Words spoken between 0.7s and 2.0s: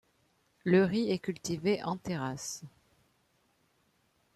riz est cultivé en